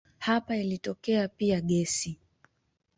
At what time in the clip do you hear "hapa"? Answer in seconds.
0.19-0.55